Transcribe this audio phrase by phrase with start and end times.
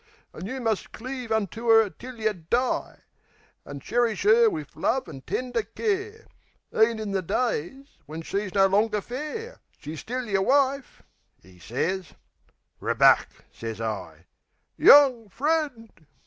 [0.33, 3.01] An' you must cleave unto 'er till yeh die,
[3.67, 6.25] An' cherish 'er wiv love an' tender care.
[6.73, 11.03] E'n in the days when she's no longer fair She's still yer wife,"
[11.43, 12.15] 'e sez.
[12.81, 14.25] "Ribuck," sez I.
[14.75, 16.07] "YOUNG FRIEND!"